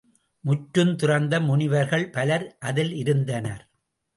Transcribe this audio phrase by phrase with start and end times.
[0.43, 3.63] முற்றுந்துறந்த முனிவர்கள் பலர் அதில் இருந்தனர்.